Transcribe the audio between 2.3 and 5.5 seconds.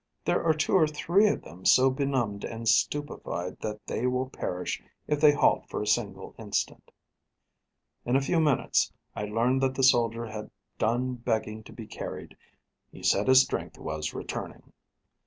and stupified, that they will perish if they